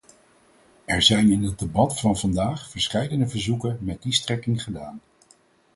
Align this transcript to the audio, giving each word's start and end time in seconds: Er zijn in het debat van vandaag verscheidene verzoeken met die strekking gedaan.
Er 0.85 1.01
zijn 1.01 1.31
in 1.31 1.43
het 1.43 1.59
debat 1.59 1.99
van 1.99 2.17
vandaag 2.17 2.69
verscheidene 2.69 3.27
verzoeken 3.27 3.77
met 3.81 4.01
die 4.01 4.13
strekking 4.13 4.63
gedaan. 4.63 5.01